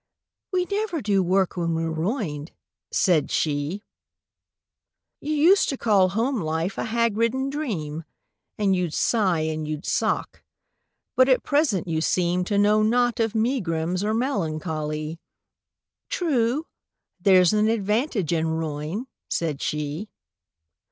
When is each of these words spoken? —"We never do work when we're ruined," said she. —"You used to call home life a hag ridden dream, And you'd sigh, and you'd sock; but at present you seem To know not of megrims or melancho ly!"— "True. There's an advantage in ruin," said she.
—"We 0.51 0.65
never 0.65 0.99
do 0.99 1.21
work 1.21 1.55
when 1.55 1.75
we're 1.75 1.91
ruined," 1.91 2.53
said 2.89 3.29
she. 3.29 3.83
—"You 5.19 5.31
used 5.35 5.69
to 5.69 5.77
call 5.77 6.09
home 6.09 6.41
life 6.41 6.79
a 6.79 6.85
hag 6.85 7.17
ridden 7.17 7.51
dream, 7.51 8.05
And 8.57 8.75
you'd 8.75 8.95
sigh, 8.95 9.41
and 9.41 9.67
you'd 9.67 9.85
sock; 9.85 10.41
but 11.15 11.29
at 11.29 11.43
present 11.43 11.87
you 11.87 12.01
seem 12.01 12.43
To 12.45 12.57
know 12.57 12.81
not 12.81 13.19
of 13.19 13.35
megrims 13.35 14.03
or 14.03 14.15
melancho 14.15 14.87
ly!"— 14.89 15.19
"True. 16.09 16.65
There's 17.19 17.53
an 17.53 17.67
advantage 17.67 18.33
in 18.33 18.47
ruin," 18.47 19.05
said 19.29 19.61
she. 19.61 20.09